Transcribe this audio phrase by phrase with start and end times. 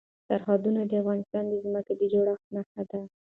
[0.29, 2.99] سرحدونه د افغانستان د ځمکې د جوړښت نښه ده.